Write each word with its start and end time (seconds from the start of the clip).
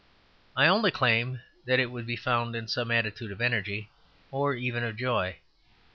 I 0.57 0.65
only 0.65 0.89
claim 0.89 1.41
that 1.65 1.79
it 1.79 1.91
would 1.91 2.07
be 2.07 2.15
found 2.15 2.55
in 2.55 2.67
some 2.67 2.89
attitude 2.89 3.31
of 3.31 3.39
energy, 3.39 3.91
or 4.31 4.55
even 4.55 4.83
of 4.83 4.95
joy. 4.97 5.35